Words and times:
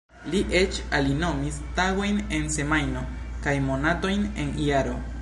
Li 0.35 0.39
eĉ 0.59 0.79
alinomis 0.99 1.59
tagojn 1.81 2.17
en 2.39 2.51
semajno 2.57 3.07
kaj 3.45 3.57
monatojn 3.71 4.29
en 4.45 4.55
jaro. 4.71 5.03